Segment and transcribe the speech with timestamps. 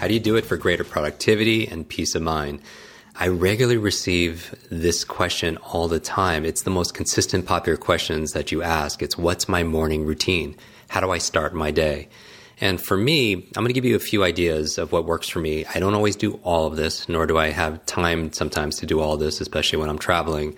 [0.00, 2.62] How do you do it for greater productivity and peace of mind?
[3.16, 6.46] I regularly receive this question all the time.
[6.46, 9.02] It's the most consistent popular questions that you ask.
[9.02, 10.56] It's what's my morning routine?
[10.88, 12.08] How do I start my day?
[12.62, 15.40] And for me, I'm going to give you a few ideas of what works for
[15.40, 15.66] me.
[15.66, 19.00] I don't always do all of this, nor do I have time sometimes to do
[19.00, 20.56] all this, especially when I'm traveling.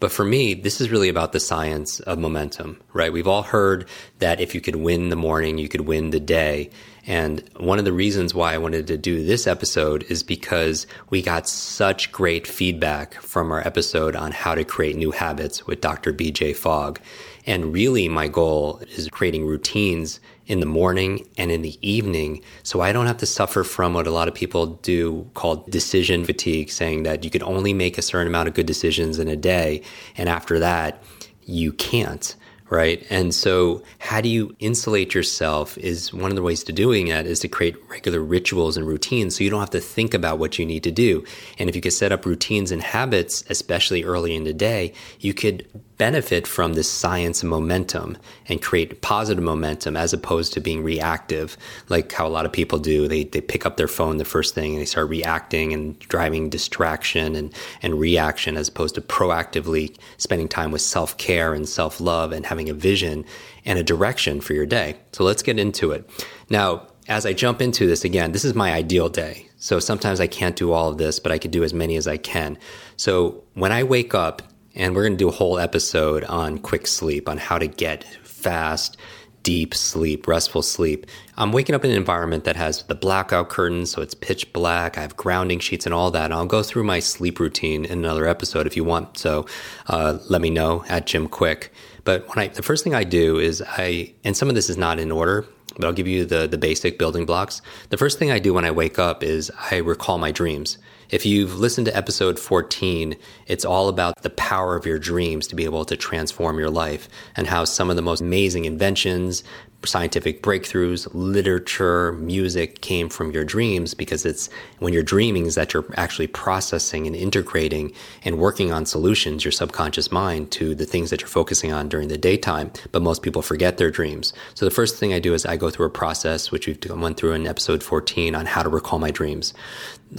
[0.00, 3.12] But for me, this is really about the science of momentum, right?
[3.12, 3.88] We've all heard
[4.20, 6.70] that if you could win the morning, you could win the day.
[7.06, 11.22] And one of the reasons why I wanted to do this episode is because we
[11.22, 16.12] got such great feedback from our episode on how to create new habits with Dr.
[16.12, 17.00] BJ Fogg.
[17.46, 22.80] And really, my goal is creating routines in the morning and in the evening so
[22.80, 26.70] I don't have to suffer from what a lot of people do called decision fatigue,
[26.70, 29.82] saying that you can only make a certain amount of good decisions in a day.
[30.16, 31.02] And after that,
[31.44, 32.34] you can't
[32.70, 33.06] right?
[33.08, 35.78] And so, how do you insulate yourself?
[35.78, 39.36] Is one of the ways to doing that is to create regular rituals and routines
[39.36, 41.24] so you don't have to think about what you need to do.
[41.58, 45.32] And if you could set up routines and habits, especially early in the day, you
[45.32, 45.66] could
[45.98, 51.56] benefit from this science momentum and create positive momentum as opposed to being reactive,
[51.88, 53.08] like how a lot of people do.
[53.08, 56.48] They, they pick up their phone the first thing and they start reacting and driving
[56.48, 62.00] distraction and, and reaction as opposed to proactively spending time with self care and self
[62.00, 63.24] love and having a vision
[63.64, 64.96] and a direction for your day.
[65.12, 66.08] So let's get into it.
[66.48, 69.48] Now, as I jump into this again, this is my ideal day.
[69.56, 72.06] So sometimes I can't do all of this, but I could do as many as
[72.06, 72.58] I can.
[72.96, 74.42] So when I wake up,
[74.78, 78.04] and we're going to do a whole episode on quick sleep, on how to get
[78.24, 78.96] fast,
[79.42, 81.06] deep sleep, restful sleep.
[81.36, 84.96] I'm waking up in an environment that has the blackout curtains, so it's pitch black.
[84.96, 86.26] I have grounding sheets and all that.
[86.26, 89.18] And I'll go through my sleep routine in another episode if you want.
[89.18, 89.46] So
[89.88, 91.68] uh, let me know at Jim Kwik.
[92.04, 94.76] But when I, the first thing I do is I, and some of this is
[94.76, 95.44] not in order,
[95.76, 97.62] but I'll give you the the basic building blocks.
[97.90, 100.78] The first thing I do when I wake up is I recall my dreams.
[101.10, 105.54] If you've listened to episode 14, it's all about the power of your dreams to
[105.54, 109.42] be able to transform your life and how some of the most amazing inventions,
[109.84, 114.50] scientific breakthroughs, literature, music came from your dreams because it's
[114.80, 117.92] when you're dreaming is that you're actually processing and integrating
[118.24, 122.08] and working on solutions, your subconscious mind to the things that you're focusing on during
[122.08, 122.72] the daytime.
[122.90, 124.32] But most people forget their dreams.
[124.54, 127.16] So the first thing I do is I go through a process, which we've went
[127.16, 129.54] through in episode 14 on how to recall my dreams.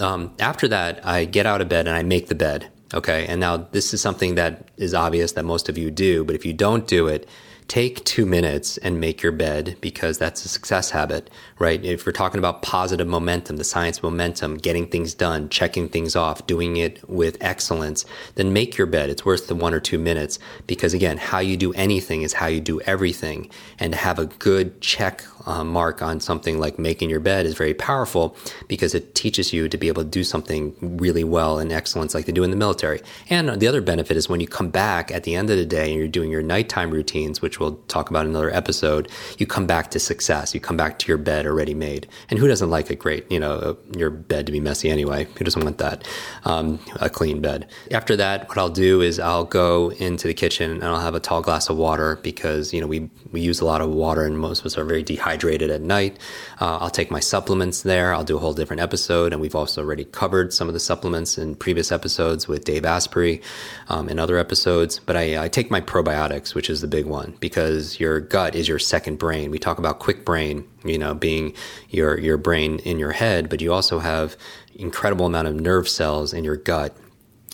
[0.00, 2.70] Um, after that, I get out of bed and I make the bed.
[2.94, 3.26] Okay.
[3.26, 6.44] And now this is something that is obvious that most of you do, but if
[6.44, 7.28] you don't do it,
[7.70, 11.84] take two minutes and make your bed because that's a success habit, right?
[11.84, 16.44] If we're talking about positive momentum, the science momentum, getting things done, checking things off,
[16.48, 18.04] doing it with excellence,
[18.34, 19.08] then make your bed.
[19.08, 22.48] It's worth the one or two minutes because again, how you do anything is how
[22.48, 23.48] you do everything.
[23.78, 27.74] And have a good check uh, mark on something like making your bed is very
[27.74, 28.36] powerful
[28.68, 32.26] because it teaches you to be able to do something really well and excellence like
[32.26, 33.00] they do in the military.
[33.28, 35.90] And the other benefit is when you come back at the end of the day
[35.90, 39.66] and you're doing your nighttime routines, which we'll talk about in another episode, you come
[39.66, 40.54] back to success.
[40.54, 42.06] You come back to your bed already made.
[42.28, 45.26] And who doesn't like a Great, you know, your bed to be messy anyway.
[45.38, 46.06] Who doesn't want that?
[46.44, 47.66] Um, a clean bed.
[47.90, 51.20] After that, what I'll do is I'll go into the kitchen and I'll have a
[51.20, 54.38] tall glass of water because, you know, we, we use a lot of water and
[54.38, 55.29] most of us are very dehydrated
[55.70, 56.18] at night.
[56.60, 58.14] Uh, I'll take my supplements there.
[58.14, 59.32] I'll do a whole different episode.
[59.32, 63.40] And we've also already covered some of the supplements in previous episodes with Dave Asprey
[63.88, 64.98] um, and other episodes.
[64.98, 68.68] But I, I take my probiotics, which is the big one because your gut is
[68.68, 69.50] your second brain.
[69.50, 71.54] We talk about Kwik Brain, you know, being
[71.90, 74.36] your your brain in your head, but you also have
[74.74, 76.96] incredible amount of nerve cells in your gut.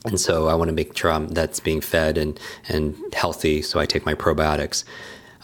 [0.04, 2.38] And so I want to make sure I'm, that's being fed and
[2.68, 3.62] and healthy.
[3.62, 4.84] So I take my probiotics.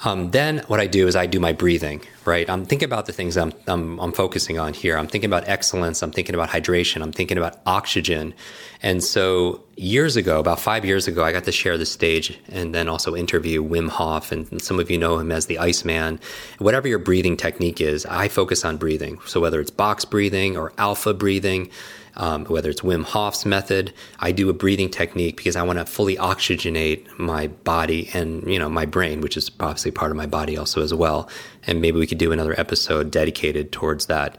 [0.05, 2.49] Um, then what I do is I do my breathing, right?
[2.51, 4.99] I'm thinking about the things I'm, I'm, I'm, focusing on here.
[4.99, 6.03] I'm thinking about excellence.
[6.03, 7.03] I'm thinking about hydration.
[7.03, 8.35] I'm thinking about oxygen.
[8.83, 12.75] And so years ago, about five years ago, I got to share the stage and
[12.75, 14.33] then also interview Wim Hof.
[14.33, 16.19] And some of you know him as the Iceman.
[16.59, 19.21] Whatever your breathing technique is, I focus on breathing.
[19.27, 21.71] So whether it's box breathing or alpha breathing,
[22.17, 23.93] um, whether it's Wim Hof's method.
[24.19, 28.59] I do a breathing technique because I want to fully oxygenate my body and you
[28.59, 31.29] know my brain, which is obviously part of my body also as well.
[31.67, 34.39] And maybe we could do another episode dedicated towards that.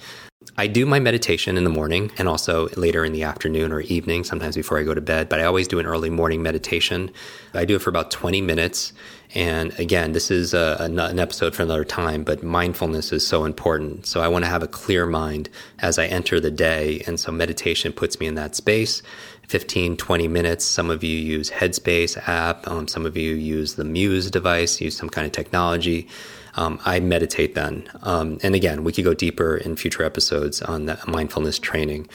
[0.55, 4.23] I do my meditation in the morning and also later in the afternoon or evening,
[4.23, 7.09] sometimes before I go to bed, but I always do an early morning meditation.
[7.55, 8.93] I do it for about 20 minutes.
[9.33, 14.05] And again, this is a, an episode for another time, but mindfulness is so important.
[14.05, 17.01] So I want to have a clear mind as I enter the day.
[17.07, 19.01] And so meditation puts me in that space.
[19.47, 20.65] 15, 20 minutes.
[20.65, 22.67] Some of you use Headspace app.
[22.67, 26.07] Um, some of you use the Muse device, use some kind of technology
[26.55, 27.89] um, I meditate then.
[28.01, 32.07] Um, and again, we could go deeper in future episodes on that mindfulness training.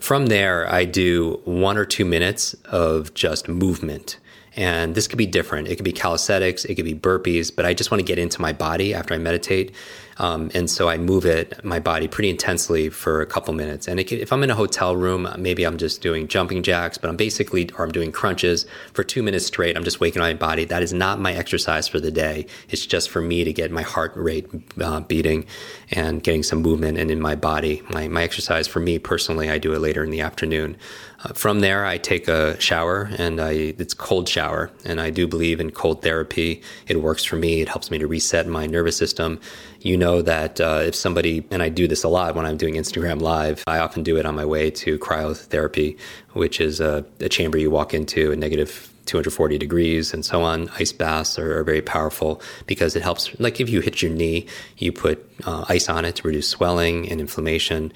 [0.00, 4.18] From there, I do one or two minutes of just movement.
[4.56, 5.68] And this could be different.
[5.68, 8.40] It could be calisthenics, it could be burpees, but I just want to get into
[8.40, 9.72] my body after I meditate.
[10.18, 13.86] Um, and so I move it, my body, pretty intensely for a couple minutes.
[13.86, 17.08] And can, if I'm in a hotel room, maybe I'm just doing jumping jacks, but
[17.08, 19.76] I'm basically, or I'm doing crunches for two minutes straight.
[19.76, 20.64] I'm just waking up my body.
[20.64, 22.46] That is not my exercise for the day.
[22.68, 24.46] It's just for me to get my heart rate
[24.80, 25.46] uh, beating
[25.90, 27.82] and getting some movement and in my body.
[27.90, 30.76] My, my exercise for me personally, I do it later in the afternoon.
[31.24, 35.26] Uh, from there, I take a shower, and I it's cold shower, and I do
[35.26, 36.62] believe in cold therapy.
[36.86, 37.60] It works for me.
[37.60, 39.40] It helps me to reset my nervous system.
[39.80, 42.74] You know that uh, if somebody, and I do this a lot when I'm doing
[42.74, 45.98] Instagram Live, I often do it on my way to cryotherapy,
[46.32, 50.68] which is a, a chamber you walk into, a negative 240 degrees and so on.
[50.78, 53.38] Ice baths are, are, very powerful because it helps.
[53.40, 54.46] Like if you hit your knee,
[54.76, 57.92] you put uh, ice on it to reduce swelling and inflammation.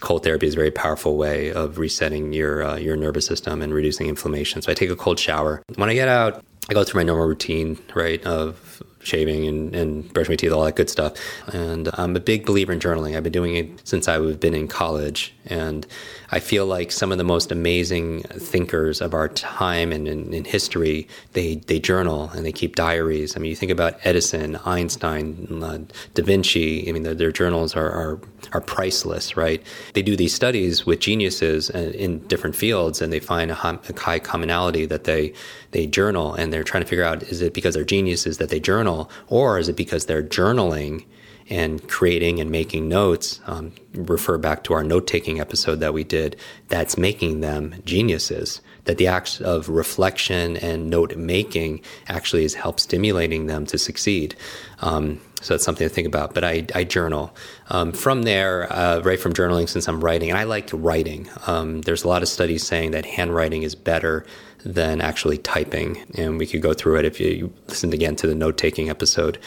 [0.00, 3.74] Cold therapy is a very powerful way of resetting your uh, your nervous system and
[3.74, 4.62] reducing inflammation.
[4.62, 5.62] So I take a cold shower.
[5.74, 10.12] When I get out, I go through my normal routine, right, of shaving and, and
[10.12, 11.14] brushing my teeth, all that good stuff.
[11.52, 13.16] And I'm a big believer in journaling.
[13.16, 15.34] I've been doing it since I've been in college.
[15.46, 15.86] And
[16.30, 21.08] I feel like some of the most amazing thinkers of our time and in, history,
[21.32, 23.36] they, they journal and they keep diaries.
[23.36, 25.78] I mean, you think about Edison, Einstein, uh,
[26.14, 26.88] Da Vinci.
[26.88, 28.20] I mean, their, their journals are, are,
[28.52, 29.62] are priceless, right?
[29.94, 34.86] They do these studies with geniuses in different fields and they find a high commonality
[34.86, 35.32] that they,
[35.72, 38.60] they journal and they're trying to figure out, is it because they're geniuses that they
[38.60, 38.91] journal
[39.28, 41.04] or is it because they're journaling
[41.50, 46.04] and creating and making notes, um, refer back to our note taking episode that we
[46.04, 46.36] did,
[46.68, 48.60] that's making them geniuses.
[48.84, 54.34] That the act of reflection and note making actually is help stimulating them to succeed.
[54.80, 56.34] Um, so that's something to think about.
[56.34, 57.34] But I, I journal.
[57.70, 61.82] Um, from there, uh, right from journaling, since I'm writing, and I like writing, um,
[61.82, 64.24] there's a lot of studies saying that handwriting is better
[64.64, 66.04] than actually typing.
[66.16, 69.38] And we could go through it if you listened again to the note taking episode.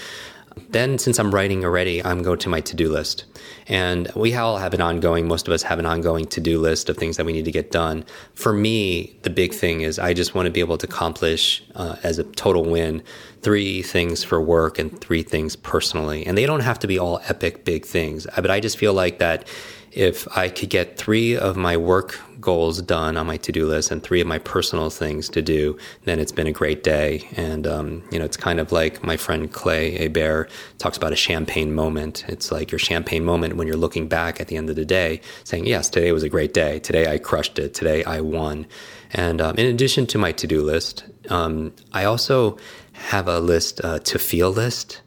[0.69, 3.25] Then, since I'm writing already, I'm going to my to do list.
[3.67, 6.89] And we all have an ongoing, most of us have an ongoing to do list
[6.89, 8.05] of things that we need to get done.
[8.33, 11.95] For me, the big thing is I just want to be able to accomplish uh,
[12.03, 13.03] as a total win
[13.41, 16.25] three things for work and three things personally.
[16.25, 19.19] And they don't have to be all epic big things, but I just feel like
[19.19, 19.47] that
[19.95, 24.03] if I could get three of my work goals done on my to-do list and
[24.03, 27.27] three of my personal things to do, then it's been a great day.
[27.37, 31.15] And um, you know, it's kind of like my friend Clay Hebert talks about a
[31.15, 32.25] champagne moment.
[32.27, 35.21] It's like your champagne moment when you're looking back at the end of the day,
[35.45, 36.79] saying, "Yes, today was a great day.
[36.79, 37.73] Today I crushed it.
[37.73, 38.67] Today I won."
[39.13, 42.57] And um, in addition to my to-do list, um, I also
[42.91, 45.01] have a list uh, to feel list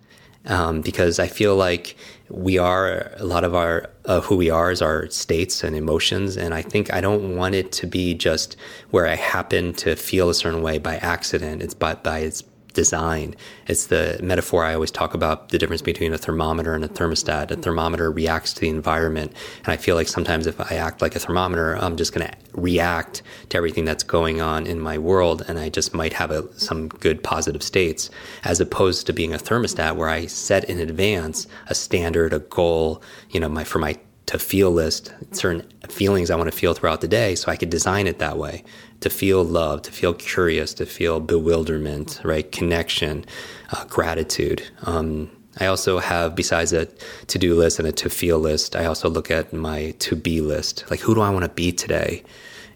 [0.46, 1.96] um, because I feel like
[2.30, 6.36] we are a lot of our uh, who we are is our states and emotions.
[6.36, 8.56] And i think i don't want it to be just
[8.90, 11.62] where i happen to feel a certain way by accident.
[11.62, 12.42] It's by, by its
[12.78, 13.34] design.
[13.66, 17.50] It's the metaphor I always talk about the difference between a thermometer and a thermostat.
[17.50, 19.32] A thermometer reacts to the environment.
[19.64, 22.34] And I feel like sometimes if I act like a thermometer, I'm just going to
[22.52, 25.44] react to everything that's going on in my world.
[25.48, 28.10] And I just might have a, some good positive states
[28.44, 33.02] as opposed to being a thermostat where I set in advance a standard, a goal,
[33.30, 37.00] you know, my, for my to feel list, certain feelings I want to feel throughout
[37.00, 38.62] the day so I could design it that way
[39.00, 42.50] to feel love, to feel curious, to feel bewilderment, right?
[42.52, 43.24] Connection,
[43.72, 44.62] uh, gratitude.
[44.82, 46.86] Um, I also have, besides a
[47.28, 50.42] to do list and a to feel list, I also look at my to be
[50.42, 50.84] list.
[50.90, 52.22] Like, who do I want to be today?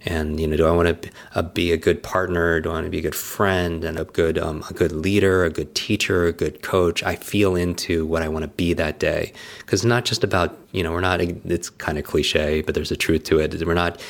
[0.04, 2.61] And you know, do I want to uh, be a good partner?
[2.61, 5.44] Do I want to be a good friend and a good um, a good leader,
[5.44, 7.02] a good teacher, a good coach?
[7.02, 10.59] I feel into what I want to be that day because it's not just about
[10.73, 11.21] you know we're not.
[11.21, 13.64] It's kind of cliche, but there's a truth to it.
[13.64, 14.00] We're not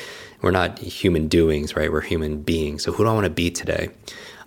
[0.43, 1.91] we're not human doings, right?
[1.91, 2.83] We're human beings.
[2.83, 3.91] So who do I want to be today?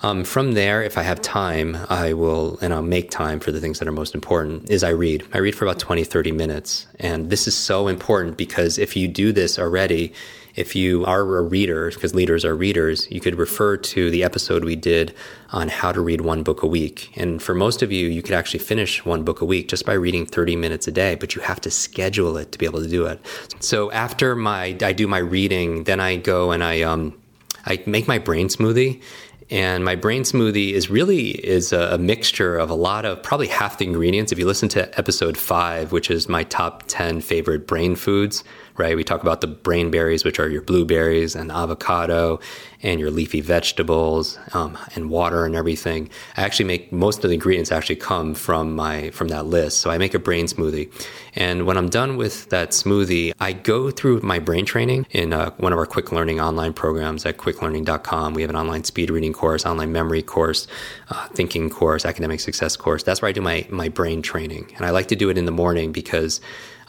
[0.01, 3.59] Um, from there, if I have time, I will, and I'll make time for the
[3.59, 5.25] things that are most important, is I read.
[5.33, 6.87] I read for about 20, 30 minutes.
[6.99, 10.13] And this is so important because if you do this already,
[10.55, 14.63] if you are a reader, because leaders are readers, you could refer to the episode
[14.63, 15.13] we did
[15.51, 17.11] on how to read one book a week.
[17.17, 19.93] And for most of you, you could actually finish one book a week just by
[19.93, 22.87] reading 30 minutes a day, but you have to schedule it to be able to
[22.87, 23.19] do it.
[23.59, 27.17] So after my, I do my reading, then I go and I, um,
[27.65, 29.01] I make my brain smoothie
[29.49, 33.47] and my brain smoothie is really is a, a, mixture of a lot of probably
[33.47, 34.31] half the ingredients.
[34.31, 38.43] If you listen to episode five, which is my top 10 favorite brain foods,
[38.77, 38.95] right?
[38.95, 42.39] We talk about the brain berries, which are your blueberries and avocado
[42.83, 46.09] and your leafy vegetables um, and water and everything.
[46.37, 49.79] I actually make most of the ingredients actually come from my from that list.
[49.79, 50.91] So I make a brain smoothie,
[51.35, 55.51] and when I'm done with that smoothie, I go through my brain training in uh,
[55.51, 58.33] one of our Kwik Learning online programs at kwiklearning.com.
[58.33, 60.67] We have an online speed reading course, online memory course,
[61.09, 63.03] uh, thinking course, academic success course.
[63.03, 65.45] That's where I do my my brain training, and I like to do it in
[65.45, 66.41] the morning because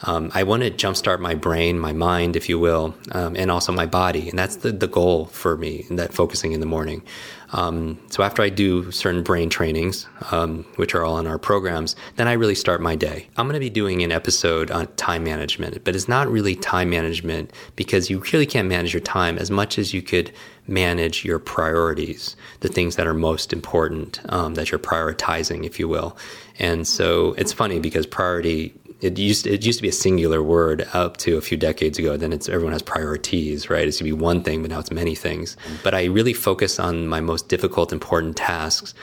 [0.03, 3.71] um, I want to jumpstart my brain, my mind, if you will, um, and also
[3.71, 4.29] my body.
[4.29, 7.01] And that's the, the goal for me, that focusing in the morning.
[7.53, 11.95] Um, so after I do certain brain trainings, um, which are all in our programs,
[12.17, 13.27] then I really start my day.
[13.37, 16.89] I'm going to be doing an episode on time management, but it's not really time
[16.89, 20.31] management because you really can't manage your time as much as you could
[20.67, 25.87] manage your priorities, the things that are most important um, that you're prioritizing, if you
[25.87, 26.17] will.
[26.59, 30.87] And so it's funny because priority it used it used to be a singular word
[30.93, 32.17] up to a few decades ago.
[32.17, 33.83] Then it's everyone has priorities, right?
[33.83, 35.55] It used to be one thing, but now it's many things.
[35.83, 38.93] But I really focus on my most difficult, important tasks.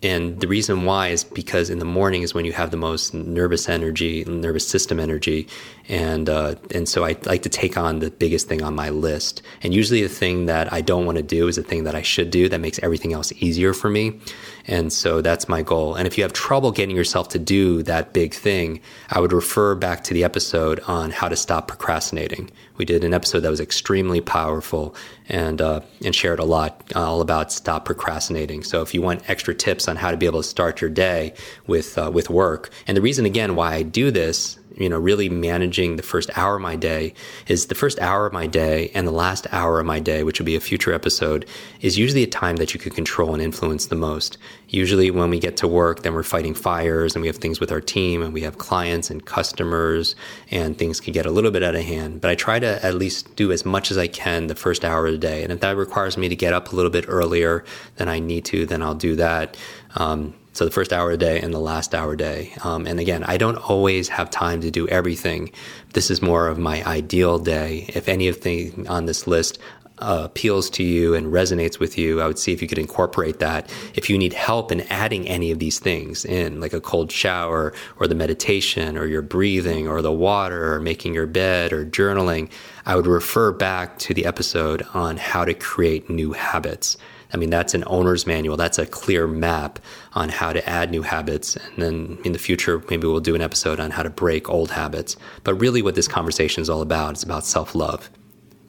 [0.00, 3.12] And the reason why is because in the morning is when you have the most
[3.14, 5.48] nervous energy, nervous system energy,
[5.88, 9.42] and uh, and so I like to take on the biggest thing on my list.
[9.62, 12.02] And usually the thing that I don't want to do is the thing that I
[12.02, 14.20] should do that makes everything else easier for me.
[14.68, 15.94] And so that's my goal.
[15.94, 19.74] And if you have trouble getting yourself to do that big thing, I would refer
[19.74, 22.50] back to the episode on how to stop procrastinating.
[22.76, 24.94] We did an episode that was extremely powerful
[25.28, 28.62] and uh, and shared a lot uh, all about stop procrastinating.
[28.62, 31.32] So if you want extra tips on how to be able to start your day
[31.66, 35.28] with uh, with work, and the reason again why I do this you know, really
[35.28, 37.14] managing the first hour of my day
[37.46, 40.38] is the first hour of my day and the last hour of my day, which
[40.38, 41.46] will be a future episode,
[41.80, 44.38] is usually a time that you could control and influence the most.
[44.68, 47.72] Usually when we get to work, then we're fighting fires and we have things with
[47.72, 50.14] our team and we have clients and customers
[50.50, 52.20] and things can get a little bit out of hand.
[52.20, 55.06] But I try to at least do as much as I can the first hour
[55.06, 55.42] of the day.
[55.42, 57.64] And if that requires me to get up a little bit earlier
[57.96, 59.56] than I need to, then I'll do that.
[59.96, 62.52] Um, so the first hour a day and the last hour a day.
[62.64, 65.52] Um, and again, I don't always have time to do everything.
[65.92, 67.86] This is more of my ideal day.
[67.94, 69.60] If any of the on this list
[69.98, 73.38] uh, appeals to you and resonates with you, I would see if you could incorporate
[73.38, 73.72] that.
[73.94, 77.72] If you need help in adding any of these things in, like a cold shower
[78.00, 82.50] or the meditation or your breathing or the water or making your bed or journaling,
[82.84, 86.96] I would refer back to the episode on how to create new habits.
[87.32, 88.56] I mean, that's an owner's manual.
[88.56, 89.78] That's a clear map
[90.14, 91.56] on how to add new habits.
[91.56, 94.70] And then in the future, maybe we'll do an episode on how to break old
[94.70, 95.16] habits.
[95.44, 98.08] But really, what this conversation is all about is about self love.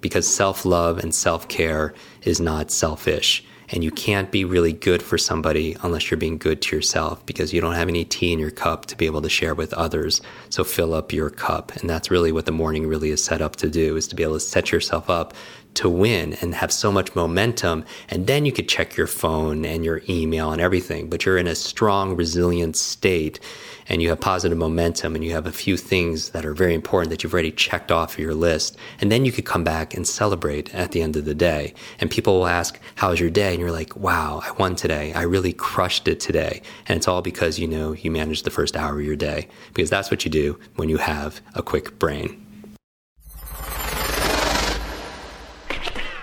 [0.02, 3.44] Because self love and self care is not selfish.
[3.72, 7.54] And you can't be really good for somebody unless you're being good to yourself because
[7.54, 10.22] you don't have any tea in your cup to be able to share with others.
[10.50, 11.76] So fill up your cup.
[11.76, 14.24] And that's really what the morning really is set up to do is to be
[14.24, 15.36] able to set yourself up
[15.80, 17.86] to win and have so much momentum.
[18.10, 21.48] And then you could check your phone and your email and everything, but you're in
[21.48, 23.40] a strong, resilient state
[23.88, 27.12] and you have positive momentum and you have a few things that are very important
[27.12, 28.76] that you've already checked off your list.
[29.00, 31.74] And then you could come back and celebrate at the end of the day.
[32.00, 33.52] And people will ask, How's your day?
[33.52, 35.14] And you're like, Wow, I won today.
[35.14, 36.62] I really crushed it today.
[36.88, 39.90] And it's all because you know you managed the first hour of your day because
[39.90, 42.46] that's what you do when you have a quick brain.